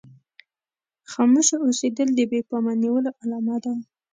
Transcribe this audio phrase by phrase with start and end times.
[1.11, 3.73] خاموشه اوسېدل د بې پامه نيولو علامه ده.